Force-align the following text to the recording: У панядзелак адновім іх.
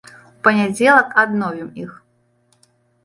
У 0.29 0.39
панядзелак 0.47 1.13
адновім 1.25 1.69
іх. 1.83 1.91